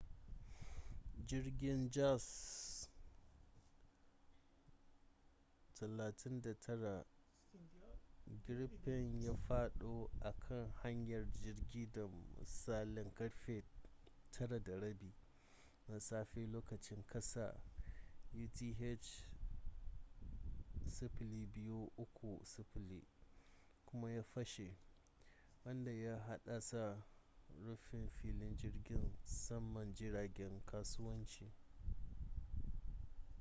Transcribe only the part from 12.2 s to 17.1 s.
misalin karfe 9:30 na safe lokacin